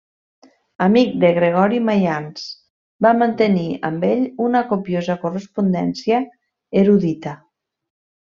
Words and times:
Amic 0.85 1.09
de 1.23 1.29
Gregori 1.37 1.81
Maians, 1.89 2.47
va 3.07 3.11
mantenir 3.19 3.67
amb 3.91 4.07
ell 4.09 4.25
una 4.47 4.63
copiosa 4.73 5.19
correspondència 5.27 6.23
erudita. 6.83 7.35